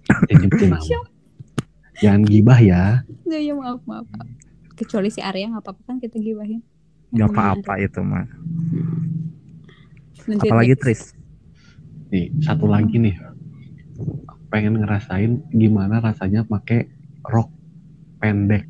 Jangan 0.04 0.40
nyebutin 0.44 0.68
nama. 0.68 0.84
Jangan 1.96 2.22
gibah 2.28 2.60
ya. 2.60 2.84
Nggak, 3.24 3.40
ya 3.40 3.54
maaf, 3.56 3.80
maaf 3.88 4.06
maaf. 4.12 4.28
kecuali 4.74 5.08
si 5.08 5.22
Arya 5.22 5.48
nggak 5.48 5.64
apa-apa 5.64 5.82
kan 5.86 5.96
kita 5.98 6.18
gibahin 6.18 6.60
Gak 7.14 7.30
Ngomongin 7.30 7.62
apa-apa 7.62 7.74
itu 7.78 8.02
mah. 8.02 8.26
Nanti 10.26 10.48
Apalagi. 10.50 10.74
Tris. 10.76 11.02
Nih, 12.10 12.34
satu 12.42 12.66
lagi 12.66 12.98
nih. 12.98 13.16
Pengen 14.54 14.78
ngerasain 14.78 15.50
gimana 15.50 15.98
rasanya 15.98 16.46
pakai 16.46 16.86
rok 17.26 17.50
pendek. 18.22 18.70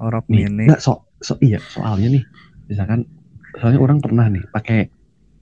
Orok 0.00 0.24
Nih, 0.32 0.48
mini. 0.48 0.64
enggak 0.64 0.80
so, 0.80 1.04
so 1.20 1.36
iya, 1.44 1.60
soalnya 1.60 2.16
nih. 2.16 2.24
Misalkan 2.72 3.04
soalnya 3.60 3.80
orang 3.84 4.00
pernah 4.00 4.26
nih 4.32 4.42
pakai 4.48 4.88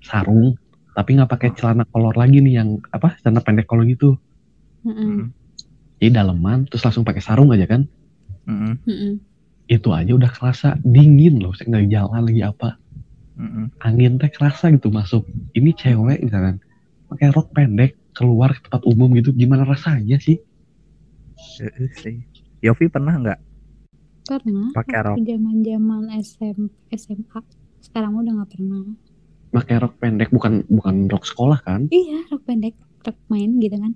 sarung 0.02 0.58
tapi 0.92 1.16
nggak 1.16 1.30
pakai 1.30 1.49
celana 1.56 1.88
kolor 1.88 2.12
lagi 2.12 2.44
nih 2.44 2.61
yang 2.61 2.76
apa 2.92 3.16
celana 3.25 3.40
pendek 3.40 3.64
kolor 3.64 3.88
gitu 3.88 4.18
Mm-mm, 4.84 5.30
jadi 6.02 6.20
daleman 6.20 6.68
terus 6.68 6.84
langsung 6.84 7.06
pakai 7.06 7.22
sarung 7.22 7.49
aja 7.54 7.64
kan 7.64 7.87
Mm-mm, 8.44 8.75
mm-mm. 8.84 9.12
itu 9.70 9.88
aja 9.94 10.12
udah 10.12 10.28
kerasa 10.28 10.76
dingin 10.84 11.40
loh 11.40 11.54
saya 11.56 11.70
nggak 11.72 11.87
jalan 11.88 12.22
lagi 12.28 12.42
apa 12.44 12.68
mm-mm. 13.38 13.66
angin 13.80 14.20
teh 14.20 14.28
kerasa 14.28 14.68
gitu 14.75 14.92
masuk 14.92 15.25
ini 15.56 15.72
cewek 15.72 16.20
misalkan 16.20 16.61
pakai 17.08 17.32
rok 17.32 17.49
pendek 17.56 17.96
keluar 18.12 18.52
ke 18.52 18.61
tempat 18.64 18.83
umum 18.85 19.09
gitu 19.14 19.33
gimana 19.33 19.64
rasanya 19.64 20.16
sih 20.19 20.38
sih. 21.99 22.16
Yofi 22.62 22.87
pernah 22.87 23.14
nggak 23.14 23.40
Pernah 24.23 24.71
pakai 24.71 24.99
rok? 25.02 25.16
waktu 25.19 25.26
zaman-zaman 25.26 26.02
SM, 26.14 26.59
SMA. 26.95 27.40
Sekarang 27.81 28.12
udah 28.16 28.33
nggak 28.38 28.50
pernah. 28.50 28.83
pakai 29.50 29.76
rok 29.78 30.00
pendek 30.00 30.33
bukan 30.33 30.64
bukan 30.66 31.12
rok 31.12 31.28
sekolah 31.28 31.61
kan 31.61 31.85
Iya, 31.90 32.25
rok 32.26 32.42
pendek, 32.45 32.73
rok 33.04 33.19
main 33.28 33.59
gitu 33.59 33.76
kan. 33.76 33.92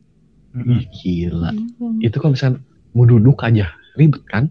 Ih, 0.57 0.85
gila 0.91 1.53
Kenapa? 1.53 1.87
itu 2.01 2.17
kalau 2.17 2.33
misalkan 2.33 2.61
mau 2.93 3.05
duduk 3.05 3.41
aja 3.41 3.67
ribet 3.95 4.25
kan 4.27 4.49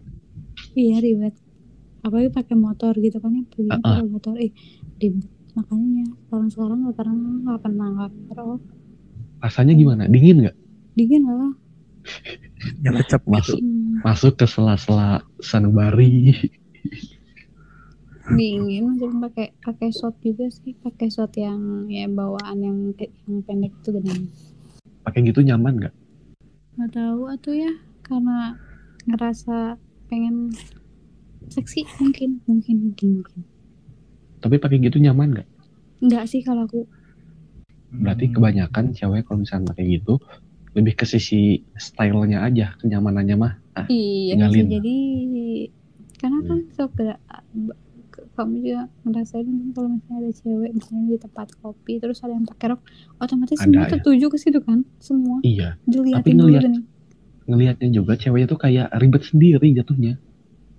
Iya 0.74 0.96
ribet. 0.98 1.34
Apalagi 2.02 2.30
pakai 2.30 2.56
motor 2.56 2.94
gitu 2.96 3.18
kan 3.18 3.34
ya, 3.34 3.42
pergi 3.46 3.68
Uh-uh. 3.68 3.82
pakai 3.82 4.04
motor, 4.06 4.34
eh 4.38 4.50
ribet. 4.96 5.26
Makanya 5.54 6.04
sekarang 6.26 6.48
sekarang 6.50 6.78
nggak 6.82 6.96
pernah 6.96 7.16
nggak 7.44 7.60
pernah 7.60 7.86
nggak 7.92 8.10
pernah 8.12 8.34
rok. 8.38 8.62
Rasanya 9.46 9.78
gimana? 9.78 10.10
Dingin 10.10 10.42
nggak? 10.42 10.56
Dingin 10.98 11.22
lah. 11.22 11.54
Yang 12.84 12.94
kecap 13.06 13.22
masuk 13.30 13.58
gitu. 13.62 14.02
Masuk 14.02 14.32
ke 14.34 14.46
sela-sela 14.50 15.22
sanubari. 15.38 16.34
Dingin 18.26 18.90
masih 18.90 19.10
pakai 19.22 19.54
pakai 19.62 19.88
short 19.94 20.18
juga 20.18 20.50
sih, 20.50 20.74
pakai 20.74 21.06
short 21.14 21.30
yang 21.38 21.86
ya 21.86 22.10
bawaan 22.10 22.58
yang 22.58 22.78
yang 22.98 23.38
pendek 23.46 23.70
itu 23.70 23.90
benar. 23.94 24.18
pakai 25.06 25.22
gitu 25.22 25.38
nyaman 25.46 25.78
nggak? 25.78 25.94
Nggak 26.74 26.90
tahu 26.90 27.30
atuh 27.30 27.54
ya. 27.54 27.72
Karena 28.02 28.58
ngerasa 29.06 29.78
pengen 30.10 30.50
seksi 31.46 31.86
mungkin 32.02 32.42
mungkin 32.50 32.76
mungkin 32.90 33.08
mungkin. 33.22 33.40
Tapi 34.42 34.58
pakai 34.58 34.82
gitu 34.82 34.98
nyaman 34.98 35.38
nggak? 35.38 35.48
Nggak 36.02 36.24
sih 36.26 36.42
kalau 36.42 36.66
aku 36.66 36.82
berarti 37.88 38.24
Hmm. 38.26 38.34
kebanyakan 38.34 38.84
cewek 38.92 39.22
kalau 39.24 39.38
misalnya 39.40 39.70
pakai 39.70 39.86
gitu 39.96 40.18
lebih 40.76 40.92
ke 40.92 41.04
sisi 41.04 41.64
stylenya 41.72 42.42
aja 42.42 42.76
kenyamanannya 42.78 43.36
mah 43.36 43.52
ah, 43.74 43.86
iya 43.88 44.36
tinggalin. 44.36 44.66
jadi 44.68 44.98
karena 46.16 46.38
kan 46.44 46.58
sok 46.72 46.90
gak 46.96 47.20
kamu 48.32 48.54
juga 48.64 48.82
ngerasain 49.04 49.44
kan 49.44 49.68
kalau 49.72 49.88
misalnya 49.92 50.18
ada 50.18 50.30
cewek 50.32 50.70
misalnya 50.72 51.04
di 51.08 51.18
tempat 51.20 51.48
kopi 51.60 51.92
terus 51.96 52.20
ada 52.20 52.32
yang 52.32 52.44
pakai 52.44 52.66
rok 52.72 52.80
otomatis 53.16 53.56
Ada, 53.56 53.64
semua 53.64 53.82
ya. 53.82 53.90
tertuju 53.92 54.26
ke 54.28 54.38
situ 54.40 54.58
kan 54.60 54.78
semua 55.00 55.40
iya 55.42 55.76
dilihatin 55.84 56.36
dulu 56.36 56.48
ngelihat- 56.52 56.64
gini 56.64 56.80
ngelihatnya 57.46 57.88
juga 57.94 58.12
ceweknya 58.16 58.46
tuh 58.46 58.60
kayak 58.60 58.86
ribet 58.98 59.22
sendiri 59.22 59.68
jatuhnya 59.72 60.18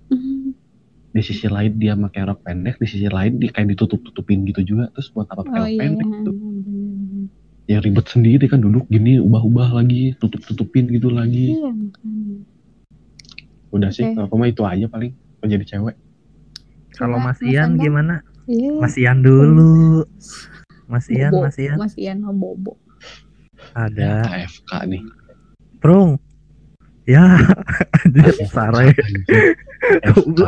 Hmm, 0.08 0.56
di 1.08 1.20
sisi 1.20 1.46
lain 1.48 1.76
dia 1.76 1.92
pakai 1.92 2.22
rok 2.24 2.40
pendek 2.40 2.80
di 2.80 2.86
sisi 2.88 3.08
lain 3.08 3.36
dia 3.36 3.52
kayak 3.52 3.76
ditutup 3.76 4.00
tutupin 4.00 4.40
gitu 4.44 4.64
juga 4.64 4.88
terus 4.92 5.12
buat 5.12 5.28
apa 5.28 5.42
pakai 5.42 5.52
oh 5.52 5.58
rok 5.58 5.68
iya 5.68 5.80
pendek 5.80 6.06
gitu. 6.08 6.30
Ya 7.68 7.78
ribet 7.84 8.08
sendiri 8.08 8.48
kan 8.48 8.64
duduk 8.64 8.88
gini 8.88 9.20
ubah-ubah 9.20 9.76
lagi 9.76 10.16
tutup 10.16 10.40
tutupin 10.40 10.88
gitu 10.88 11.12
lagi 11.12 11.52
iya 11.52 11.70
udah 13.68 13.92
sih 13.92 14.08
Oke. 14.08 14.16
kalau 14.16 14.40
mah 14.40 14.48
itu 14.48 14.62
aja 14.64 14.86
paling 14.88 15.12
kalau 15.38 15.48
jadi 15.52 15.64
cewek 15.68 15.96
Kalau 16.98 17.20
Mas 17.22 17.38
Ian 17.44 17.78
gimana? 17.78 18.24
iya 18.50 18.74
Mas 18.82 18.98
Ian 18.98 19.22
dulu. 19.22 20.02
Mas 20.90 21.06
Ian, 21.06 21.30
Bobo. 21.30 21.44
Mas 21.46 21.58
Ian. 21.60 21.76
Mas 21.78 21.94
Ian 21.94 22.18
bobo 22.34 22.72
Ada. 23.76 24.24
AFK 24.26 24.72
nih 24.88 25.02
Prung. 25.78 26.18
Ya, 27.06 27.38
anjir 28.02 28.34
sare. 28.50 28.92
AFK. 30.10 30.40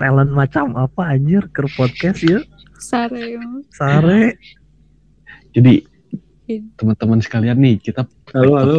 Talent 0.00 0.32
macam 0.32 0.72
apa 0.74 1.02
anjir 1.14 1.44
ke 1.52 1.68
podcast 1.76 2.24
ya? 2.24 2.40
sare 2.80 3.36
Sare. 3.70 4.40
Jadi 5.56 5.80
Iya. 6.46 6.62
teman-teman 6.76 7.18
sekalian 7.18 7.58
nih 7.58 7.80
kita 7.80 8.04
Halo, 8.30 8.54
halo. 8.54 8.76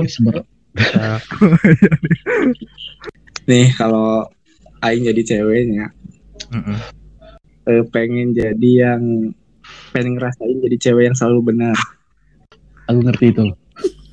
Nih 3.43 3.67
kalau 3.73 4.23
Aing 4.79 5.03
jadi 5.03 5.21
ceweknya, 5.25 5.89
eh, 7.65 7.83
pengen 7.89 8.31
jadi 8.31 8.71
yang 8.87 9.33
pengen 9.89 10.15
ngerasain 10.15 10.61
jadi 10.61 10.77
cewek 10.79 11.03
yang 11.03 11.17
selalu 11.17 11.51
benar. 11.51 11.75
aku 12.85 13.03
ngerti 13.03 13.33
itu 13.33 13.43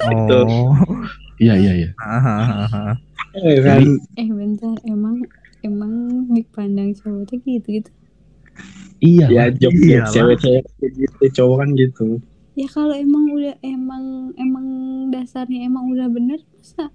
Oh. 0.03 0.75
iya 1.39 1.55
iya 1.55 1.73
iya. 1.77 1.91
Eh, 3.35 3.57
kan 3.61 3.81
eh 4.15 4.27
bentar 4.27 4.75
emang 4.83 5.23
emang 5.61 5.93
dipandang 6.29 6.91
cowok 6.93 7.23
tuh 7.25 7.39
gitu 7.41 7.69
gitu 7.79 7.91
Iya. 8.99 9.27
Ya 9.29 9.45
job 9.53 9.71
job 9.71 9.85
Iyalah. 10.01 10.11
cewek-cewek 10.11 10.65
gitu, 10.81 11.25
cowok 11.35 11.57
kan 11.61 11.69
gitu. 11.75 12.07
Ya 12.55 12.67
kalau 12.71 12.95
emang 12.95 13.25
udah 13.35 13.55
emang 13.67 14.31
emang 14.39 14.67
dasarnya 15.11 15.67
emang 15.67 15.91
udah 15.91 16.07
bener 16.07 16.39
masa 16.55 16.87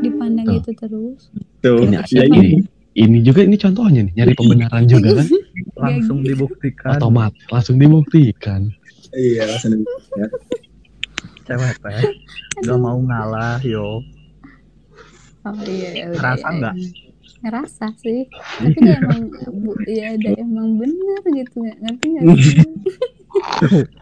dipandang 0.00 0.48
Tuh. 0.48 0.54
gitu 0.60 0.70
terus? 0.80 1.20
Tuh, 1.60 1.84
Ini, 1.84 1.96
ya 2.00 2.02
Siapa 2.08 2.34
ini 2.34 2.64
ini, 2.92 3.18
juga 3.24 3.40
ini 3.44 3.56
contohnya 3.56 4.00
nih 4.04 4.12
nyari 4.16 4.32
pembenaran 4.36 4.84
juga 4.84 5.16
kan? 5.16 5.28
Langsung 5.82 6.20
dibuktikan. 6.24 6.96
Otomatis 7.00 7.44
langsung 7.48 7.76
dibuktikan. 7.80 8.68
Iya 9.12 9.48
langsung 9.48 9.84
cewek 11.42 11.74
teh 11.84 12.02
gak 12.64 12.78
mau 12.80 12.96
ngalah 13.00 13.60
yo. 13.64 14.00
Oh 15.42 15.58
iya 15.66 15.88
ya 15.90 16.04
udah, 16.12 16.18
Ngerasa 16.22 16.48
ya, 16.48 16.56
nggak? 16.58 16.74
ya. 16.78 16.88
ngerasa 17.42 17.86
sih. 17.98 18.20
Tapi 18.30 18.78
dia 18.78 18.94
emang 19.02 19.20
bu, 19.50 19.74
ya 19.90 20.14
ada 20.14 20.30
emang 20.38 20.78
bener 20.78 21.22
gitu 21.34 21.66
ngerti 21.66 22.06
nggak 22.14 22.24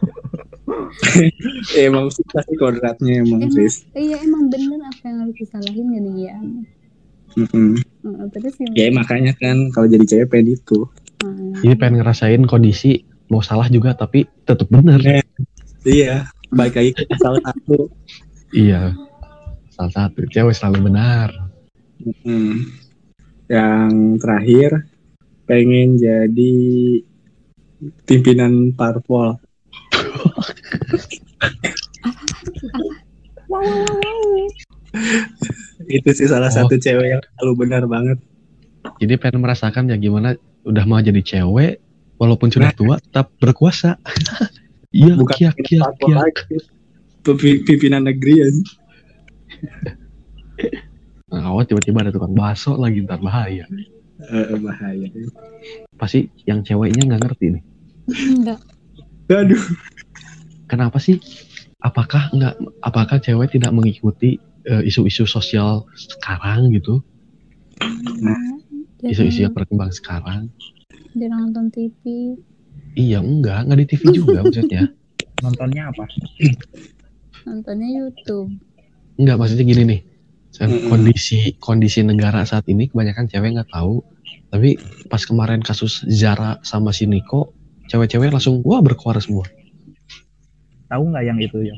emang 1.87 2.11
susah 2.11 2.43
sih 2.47 2.57
kodratnya 2.57 3.23
emang 3.23 3.47
Emang. 3.47 3.71
Iya 3.93 4.17
emang 4.23 4.51
bener 4.51 4.81
apa 4.83 5.03
yang 5.07 5.19
harus 5.27 5.37
disalahin 5.37 5.87
jadi 5.93 6.13
ya 6.19 6.37
Mm-mm. 7.39 7.79
Heeh, 7.79 8.27
terus 8.35 8.55
yang 8.59 8.73
Ya 8.75 8.87
makanya 8.91 9.33
kan 9.39 9.71
kalau 9.71 9.87
jadi 9.87 10.03
cewek 10.03 10.29
pengen 10.35 10.59
itu. 10.59 10.87
Heeh. 11.23 11.53
jadi 11.63 11.75
pengen 11.79 12.03
ngerasain 12.03 12.43
kondisi 12.45 13.07
mau 13.31 13.39
salah 13.41 13.71
juga 13.71 13.95
tapi 13.95 14.27
tetap 14.43 14.67
bener 14.67 14.99
Eh. 15.07 15.23
Iya, 15.81 16.29
baik 16.51 16.75
lagi 16.77 16.91
ke 16.93 17.17
salah 17.17 17.41
satu. 17.41 17.89
iya 18.51 18.93
salah 19.71 19.93
satu 19.95 20.27
cewek 20.27 20.53
selalu 20.53 20.91
benar 20.91 21.31
Mm. 22.25 22.65
Yang 23.45 23.93
terakhir 24.25 24.71
pengen 25.45 26.01
jadi 26.01 26.55
pimpinan 28.09 28.73
parpol. 28.73 29.37
Itu 35.87 36.11
sih 36.13 36.27
salah 36.27 36.49
Oh. 36.49 36.57
satu 36.57 36.75
cewek 36.77 37.07
yang 37.09 37.23
selalu 37.33 37.53
benar 37.59 37.85
banget. 37.87 38.19
jadi 38.97 39.15
pengen 39.17 39.45
merasakan 39.45 39.87
ya 39.87 39.97
gimana 39.97 40.33
udah 40.63 40.85
mau 40.85 40.97
jadi 40.99 41.21
cewek 41.21 41.85
walaupun 42.17 42.49
sudah 42.49 42.73
tua 42.73 42.97
tetap 42.97 43.29
berkuasa 43.37 44.01
iya 44.91 45.13
Bukan 45.15 45.37
kiak 45.37 45.57
kiak 45.61 45.93
kiak 45.99 46.25
Pimpinan 47.61 48.09
negeri 48.09 48.41
ya. 48.41 48.49
nah, 51.29 51.45
awal 51.47 51.63
tiba-tiba 51.63 52.01
ada 52.01 52.11
tukang 52.11 52.33
bakso 52.33 52.73
lagi 52.75 53.05
ntar 53.05 53.21
bahaya 53.21 53.69
Eh, 54.23 54.57
bahaya. 54.59 55.09
pasti 55.95 56.29
yang 56.45 56.61
ceweknya 56.61 57.05
nggak 57.07 57.21
ngerti 57.23 57.47
nih 57.53 57.63
enggak 58.33 58.61
Aduh. 59.29 59.61
Kenapa 60.71 61.03
sih? 61.03 61.19
Apakah 61.83 62.31
nggak 62.31 62.55
apakah 62.87 63.19
cewek 63.19 63.59
tidak 63.59 63.75
mengikuti 63.75 64.39
eh, 64.71 64.83
isu-isu 64.87 65.27
sosial 65.27 65.83
sekarang 65.99 66.71
gitu? 66.71 67.03
Isu-isu 69.03 69.51
yang 69.51 69.55
berkembang 69.57 69.91
sekarang. 69.91 70.47
Dia 71.19 71.27
nonton 71.27 71.75
TV 71.75 72.39
iya 72.95 73.19
enggak. 73.19 73.67
Nggak 73.67 73.79
di 73.83 73.87
TV 73.91 74.03
juga 74.15 74.47
maksudnya. 74.47 74.83
Nontonnya 75.45 75.89
apa? 75.89 76.05
Nontonnya 77.49 77.89
YouTube. 77.89 78.53
Enggak 79.17 79.37
maksudnya 79.41 79.65
gini 79.67 79.83
nih. 79.89 80.01
Kondisi 80.93 81.57
kondisi 81.57 82.05
negara 82.05 82.45
saat 82.45 82.69
ini 82.69 82.93
kebanyakan 82.93 83.27
cewek 83.27 83.57
nggak 83.57 83.71
tahu. 83.73 84.05
Tapi 84.53 84.77
pas 85.09 85.23
kemarin 85.25 85.65
kasus 85.65 86.05
Zara 86.11 86.61
sama 86.61 86.93
si 86.93 87.09
Niko 87.09 87.55
cewek-cewek 87.91 88.31
langsung 88.31 88.63
wah 88.63 88.79
berkuar 88.79 89.19
semua 89.19 89.47
tahu 90.91 91.03
nggak 91.15 91.25
yang 91.25 91.39
itu 91.39 91.59
ya 91.65 91.77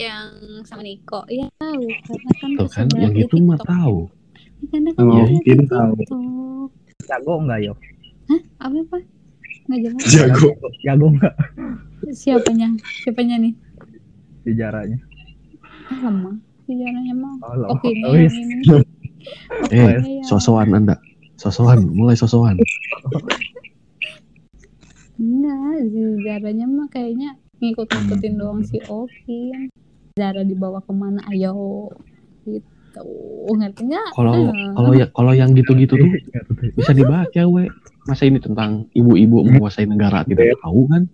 yang 0.00 0.32
sama 0.64 0.80
Niko. 0.80 1.20
Ya 1.28 1.44
tahu. 1.60 1.84
Karena 2.08 2.32
kan 2.40 2.50
tuh 2.56 2.68
kan 2.72 2.86
yang 2.96 3.12
itu 3.12 3.36
mah 3.44 3.60
tahu. 3.60 4.08
Karena 4.72 4.90
kan 4.96 5.02
Oh, 5.04 5.28
mungkin 5.28 5.58
tahu. 5.68 5.92
Jago 7.04 7.34
nggak 7.44 7.60
yo 7.68 7.74
apa 8.60 8.76
apa? 8.86 8.98
Nggak 9.68 9.78
jelas. 9.82 10.02
Jago. 10.08 10.48
jago 10.80 11.06
nggak? 11.20 11.34
Siapanya? 12.16 12.68
Siapanya 13.04 13.36
nih? 13.44 13.52
Sejarahnya. 14.46 14.98
Ah, 15.90 15.98
lemah 16.06 16.36
sejarahnya 16.64 17.14
mah. 17.18 17.34
Oh, 17.42 17.74
oke 17.74 17.88
ini 17.90 18.04
Oh, 18.06 18.14
yes. 18.16 18.34
ini. 18.34 18.64
Eh 19.68 20.00
Oke, 20.00 20.24
sosokan 20.24 20.72
anda. 20.72 20.96
Sosokan 21.36 21.84
mulai 21.92 22.16
sosokan 22.16 22.56
enggak 25.20 25.60
sejarahnya 25.86 26.64
mah 26.64 26.88
kayaknya 26.88 27.30
ngikut-ngikutin 27.60 28.34
doang 28.34 28.64
si 28.64 28.80
Oki 28.82 29.52
Zara 30.12 30.40
dibawa 30.42 30.80
ke 30.80 30.90
mana 30.90 31.20
ayo 31.28 31.92
gitu 32.42 33.04
ngerti 33.50 33.84
nggak 33.84 34.08
kalau 34.10 34.32
Ah. 34.34 34.72
kalau 34.74 34.90
ya 34.92 35.06
kalau 35.08 35.32
yang 35.32 35.52
gitu-gitu 35.52 35.94
tuh 35.94 36.08
Ngerti. 36.08 36.72
bisa 36.74 36.90
dibahas 36.90 37.28
cewek 37.30 37.68
masa 38.02 38.24
ini 38.24 38.40
tentang 38.40 38.88
ibu-ibu 38.90 39.44
menguasai 39.44 39.84
negara 39.84 40.24
tidak 40.24 40.56
tahu 40.58 40.88
kan 40.88 41.04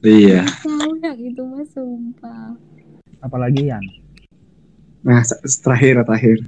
Iya. 0.00 0.48
tahu 0.64 0.96
ya 0.96 1.12
gitu 1.14 1.44
mas 1.44 1.68
sumpah 1.70 2.56
apalagi 3.20 3.68
yang 3.68 3.84
Nah, 5.00 5.24
terakhir 5.64 6.04
terakhir. 6.04 6.44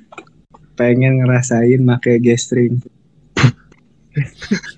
Pengen 0.75 1.25
ngerasain 1.25 1.81
pakai 1.81 2.21
G-string. 2.21 2.85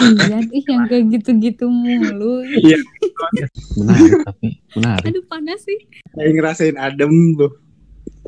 iya 0.00 0.38
ih 0.52 0.64
yang 0.68 0.84
kayak 0.86 1.04
gitu-gitu 1.12 1.66
mulu. 1.66 2.44
Iya. 2.44 2.78
menarik 3.80 4.12
tapi 4.24 4.48
menarik. 4.76 5.04
Aduh 5.08 5.24
panas 5.26 5.60
sih. 5.64 5.78
Pengen 6.12 6.32
ngerasain 6.36 6.76
adem 6.76 7.12
tuh. 7.36 7.52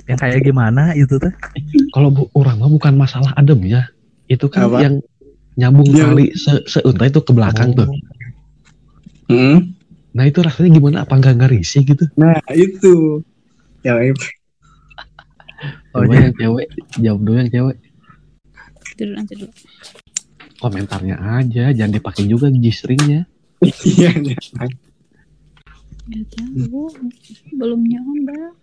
yang 0.07 0.16
kayak 0.16 0.40
gimana 0.40 0.94
itu 0.96 1.20
tuh 1.20 1.28
kalau 1.92 2.09
bu, 2.09 2.22
orang 2.33 2.57
mah 2.62 2.70
bukan 2.70 2.94
masalah 2.96 3.35
adem 3.37 3.61
ya. 3.68 3.85
Itu 4.31 4.48
kan 4.48 4.70
Apa? 4.70 4.78
yang 4.81 4.94
nyambung 5.59 5.90
Yang- 5.90 6.00
kali 6.14 6.26
se 6.38 6.52
seuntai 6.64 7.11
itu 7.11 7.20
ke 7.20 7.33
belakang 7.35 7.74
tuh. 7.74 7.88
Hmm. 9.28 9.76
nah 10.16 10.24
itu 10.24 10.40
rasanya 10.40 10.72
gimana? 10.72 10.96
Apa 11.04 11.20
nggak 11.20 11.37
nggak 11.37 11.52
risih 11.52 11.85
gitu? 11.85 12.09
Nah, 12.16 12.40
itu. 12.57 13.20
Yang 13.85 14.16
Oh, 15.92 16.07
yang 16.07 16.31
cewek. 16.38 16.70
Jawab 17.02 17.20
dulu 17.26 17.37
yang 17.42 17.50
cewek. 17.50 17.76
Tidur 18.94 19.14
nanti 19.18 19.35
dulu 19.35 19.50
komentarnya 20.59 21.16
aja 21.18 21.71
jangan 21.71 21.92
dipakai 21.94 22.27
juga 22.27 22.51
G-stringnya 22.51 23.27
iya. 23.87 24.11
iya. 24.14 24.37
Gak 26.09 26.25
tahu, 26.40 26.88
belum 27.53 27.85
nyoba. 27.85 28.57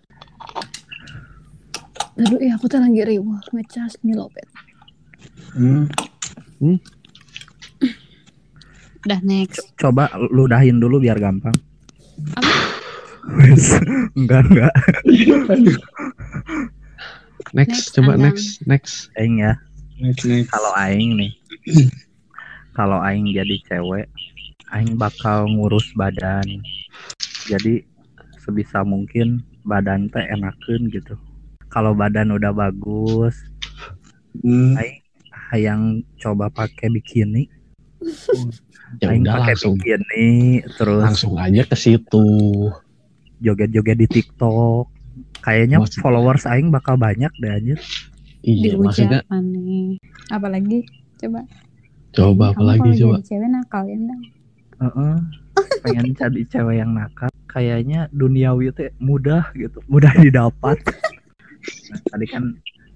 Aduh, 2.17 2.41
iya 2.41 2.57
aku 2.57 2.65
tuh 2.65 2.81
lagi 2.81 3.05
riwah 3.05 3.37
ngecas 3.53 4.01
nih 4.01 4.17
lopet. 4.17 4.49
Hmm. 5.53 5.85
Udah 9.05 9.21
next. 9.21 9.61
coba 9.77 10.09
ludahin 10.17 10.81
dulu 10.81 10.97
biar 10.97 11.21
gampang 11.21 11.53
Apa? 12.33 12.53
Wes. 13.37 13.77
enggak 14.17 14.41
enggak 14.49 14.73
Aduh. 15.53 15.77
next, 17.53 17.53
Next, 17.53 17.93
coba 17.93 18.17
next 18.17 18.65
next 18.65 18.95
aing 19.13 19.45
ya 19.45 19.61
Next, 20.01 20.25
next. 20.25 20.49
kalau 20.49 20.73
aing 20.73 21.21
nih 21.21 21.31
kalau 22.77 22.99
aing 23.01 23.29
jadi 23.29 23.55
cewek 23.65 24.07
aing 24.71 24.97
bakal 24.97 25.45
ngurus 25.47 25.93
badan. 25.93 26.45
Jadi 27.45 27.85
sebisa 28.41 28.81
mungkin 28.81 29.41
badan 29.61 30.09
teh 30.09 30.25
enakeun 30.25 30.89
gitu. 30.89 31.13
Kalau 31.69 31.93
badan 31.93 32.31
udah 32.31 32.51
bagus 32.51 33.35
Hmm. 34.35 34.75
yang 35.55 35.81
coba 36.19 36.49
pakai 36.49 36.91
bikini. 36.91 37.47
Ya 39.01 39.11
aing 39.11 39.25
udah 39.25 39.41
pakai 39.41 39.55
bikini 39.57 40.27
terus 40.77 41.03
langsung 41.03 41.35
aja 41.41 41.65
ke 41.65 41.73
situ. 41.73 42.27
Joget-joget 43.41 43.97
di 43.97 44.07
TikTok. 44.07 44.87
Kayaknya 45.41 45.81
Maksud- 45.81 45.99
followers 45.99 46.45
aing 46.45 46.69
bakal 46.69 46.95
banyak 46.95 47.33
deh 47.35 47.49
anjir. 47.49 47.79
Iya 48.45 48.77
maksudnya. 48.77 49.25
Apalagi 50.29 50.85
coba. 51.19 51.41
coba 52.15 52.45
apa 52.51 52.59
Kamu 52.59 52.69
lagi 52.69 52.89
coba 52.99 53.15
jadi 53.19 53.27
cewek 53.27 53.49
nakal 53.51 53.83
ya 53.87 53.97
Ndang? 53.99 54.21
Heeh. 54.75 55.15
pengen 55.83 56.07
jadi 56.15 56.41
cewek 56.51 56.75
yang 56.81 56.91
nakal 56.95 57.31
kayaknya 57.47 58.11
duniawi 58.11 58.71
teh 58.75 58.91
mudah 58.99 59.47
gitu 59.55 59.79
mudah 59.87 60.11
didapat 60.23 60.77
nah, 61.91 61.99
tadi 62.11 62.25
kan 62.27 62.43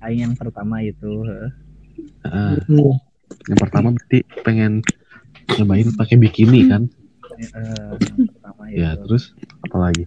aing 0.03 0.21
yang 0.31 0.35
pertama 0.35 0.83
itu 0.83 1.23
heeh. 1.23 1.51
Heeh. 2.27 2.95
yang 3.47 3.59
pertama 3.59 3.95
berarti 3.95 4.19
pengen 4.43 4.83
nyobain 5.55 5.89
pakai 5.95 6.15
bikini 6.19 6.67
kan 6.67 6.83
Eh, 7.39 7.95
yang 8.03 8.27
pertama 8.35 8.67
itu 8.67 8.83
ya 8.83 8.99
terus 8.99 9.31
apa 9.63 9.77
lagi 9.79 10.03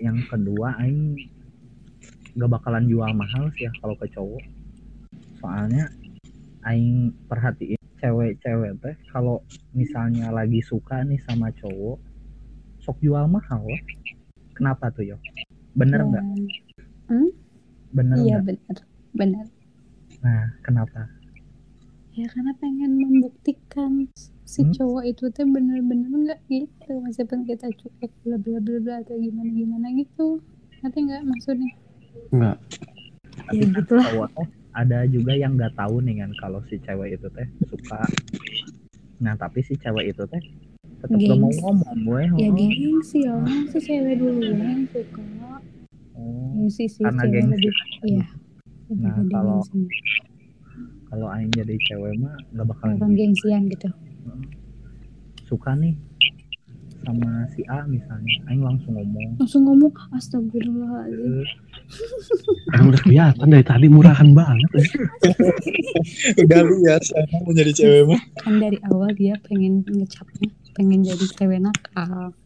yang 0.00 0.16
kedua 0.32 0.72
aing 0.80 1.12
nggak 2.32 2.50
bakalan 2.56 2.88
jual 2.88 3.12
mahal 3.12 3.52
sih 3.52 3.68
ya 3.68 3.72
kalau 3.84 3.92
ke 4.00 4.08
cowok 4.16 4.40
soalnya 5.44 5.92
aing 6.68 7.10
perhatiin 7.26 7.80
cewek-cewek 7.98 8.72
teh 8.78 8.94
kalau 9.10 9.42
misalnya 9.74 10.30
lagi 10.30 10.60
suka 10.62 11.02
nih 11.02 11.18
sama 11.26 11.50
cowok 11.50 11.98
sok 12.78 12.96
jual 13.02 13.26
mahal 13.26 13.64
weh. 13.64 13.82
kenapa 14.54 14.92
tuh 14.92 15.04
yo 15.04 15.16
bener 15.74 16.00
nggak 16.04 16.24
Hmm? 17.08 17.30
bener 17.90 18.16
iya 18.20 18.38
nggak 18.38 18.44
benar 18.44 18.76
benar 19.16 19.46
nah 20.20 20.44
kenapa 20.60 21.08
ya 22.12 22.26
karena 22.28 22.52
pengen 22.58 22.92
membuktikan 22.98 23.92
si 24.44 24.60
Hmm? 24.64 24.74
cowok 24.76 25.04
itu 25.06 25.24
teh 25.30 25.46
bener-bener 25.46 26.10
nggak 26.10 26.40
gitu 26.50 26.92
meskipun 27.00 27.46
kita 27.46 27.68
cuek 27.70 28.12
bla 28.22 28.36
bla 28.36 28.58
bla 28.58 28.78
bla 28.80 28.94
atau 29.00 29.16
gimana 29.16 29.50
gimana 29.50 29.86
gitu 29.94 30.42
nanti 30.82 30.98
nggak 31.02 31.22
maksudnya 31.24 31.70
Enggak. 32.28 32.56
tapi 33.38 33.56
Ya, 33.56 33.64
kan 33.64 33.70
gitulah. 33.80 34.04
cowok 34.04 34.28
ada 34.72 35.04
juga 35.04 35.32
yang 35.32 35.54
nggak 35.54 35.74
tahu 35.74 36.00
nih 36.00 36.20
kan 36.20 36.30
kalau 36.36 36.60
si 36.66 36.76
cewek 36.78 37.14
itu 37.14 37.28
teh 37.30 37.48
suka. 37.64 38.00
Nah 39.18 39.34
tapi 39.34 39.60
si 39.60 39.74
cewek 39.74 40.12
itu 40.12 40.22
teh 40.24 40.42
tetap 40.98 41.14
gak 41.16 41.36
mau 41.36 41.50
ngomong 41.50 41.98
gue 42.02 42.22
ya 42.36 42.48
gengsi 42.50 43.18
ya. 43.22 43.34
Si 43.68 43.78
cewek 43.78 44.18
dulu 44.18 44.42
yang 44.42 44.82
suka? 44.88 45.22
Oh. 46.12 46.50
gengsi 46.58 46.84
si 46.86 47.00
Karena 47.00 47.22
gengsi. 47.24 47.52
lebih 47.54 47.72
lebih 48.02 48.26
Nah, 48.88 49.20
kalau- 49.28 49.60
kalau 51.06 51.26
aing 51.30 51.52
jadi 51.52 51.76
cewek 51.78 52.12
mah 52.16 52.32
nggak 52.50 52.66
bakal 52.66 52.88
orang 52.90 53.12
gengsian 53.14 53.68
gitu. 53.68 53.88
Suka 55.44 55.72
nih 55.72 55.96
sama 57.08 57.24
si 57.48 57.64
A 57.66 57.88
misalnya 57.88 58.28
aing 58.46 58.60
langsung 58.60 58.92
ngomong 58.92 59.28
langsung 59.36 59.62
ngomong 59.64 59.92
astagfirullahaladzim 60.12 61.40
"Eh, 61.40 61.48
Emang 62.76 62.92
udah 62.92 63.00
kelihatan 63.00 63.46
dari 63.48 63.64
tadi 63.64 63.86
murahan 63.88 64.28
banget. 64.30 64.70
ya. 64.70 64.84
Udah 66.44 66.60
lihat 66.62 67.00
saya 67.00 67.24
mau 67.40 67.50
jadi 67.50 67.72
cewek 67.72 68.02
mah. 68.06 68.20
kan 68.36 68.60
dari 68.60 68.76
awal 68.84 69.08
dia 69.14 69.40
pengen 69.40 69.80
ngecapnya 69.82 70.52
pengen 70.76 71.00
jadi 71.00 71.26
cewek 71.32 71.58
nakal 71.58 72.36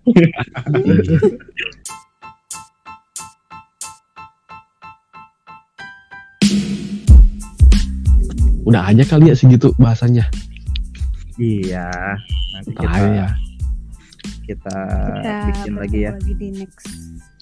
Udah 8.63 8.87
aja 8.87 9.03
kali 9.05 9.29
ya 9.29 9.37
segitu 9.37 9.75
bahasanya. 9.77 10.27
iya 11.41 11.89
nanti 12.53 12.71
Ntar 12.71 12.85
kita 12.85 13.09
ya. 13.11 13.29
Kita 14.43 14.77
kita 15.23 15.33
bikin 15.49 15.73
lagi 15.79 15.99
ya 16.05 16.11
lagi 16.13 16.33
di 16.37 16.49
next 16.55 16.87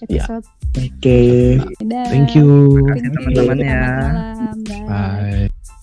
Ya. 0.07 0.25
episode 0.25 0.45
Oke. 0.71 1.21
Dadah. 1.83 2.07
Thank 2.09 2.31
you. 2.33 2.47
Terima 2.79 2.95
kasih 2.95 3.09
teman-teman 3.11 3.57
ya. 3.59 3.83
Bye. 4.87 5.80